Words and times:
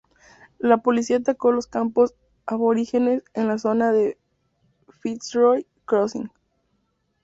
La 0.57 0.77
policía 0.77 1.17
atacó 1.17 1.51
los 1.51 1.67
campos 1.67 2.15
aborígenes 2.47 3.23
en 3.35 3.47
la 3.47 3.59
zona 3.59 3.91
de 3.91 4.17
Fitzroy 4.89 5.67
Crossing. 5.85 6.31